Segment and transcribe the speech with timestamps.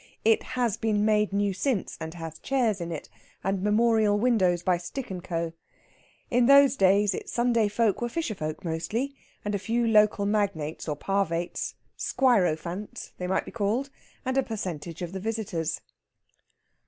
[0.25, 3.07] It has been made new since, and has chairs in it,
[3.43, 5.53] and memorial windows by Stick and Co.
[6.31, 9.13] In those days its Sunday folk were fisherfolk mostly,
[9.45, 13.91] and a few local magnates or parvates squirophants, they might be called
[14.25, 15.81] and a percentage of the visitors.